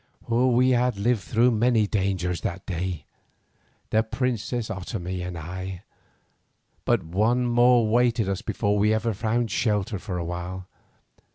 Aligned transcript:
We 0.27 0.71
had 0.71 0.97
lived 0.97 1.21
through 1.21 1.51
many 1.51 1.85
dangers 1.85 2.41
that 2.41 2.65
day, 2.65 3.05
the 3.91 4.01
princess 4.01 4.69
Otomie 4.71 5.21
and 5.21 5.37
I, 5.37 5.83
but 6.85 7.03
one 7.03 7.45
more 7.45 7.81
awaited 7.81 8.27
us 8.27 8.41
before 8.41 8.83
ever 8.83 9.09
we 9.09 9.13
found 9.13 9.51
shelter 9.51 9.99
for 9.99 10.17
awhile. 10.17 10.65